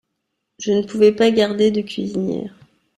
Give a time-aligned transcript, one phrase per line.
[0.57, 2.55] Je ne pouvais pas garder de cuisinières.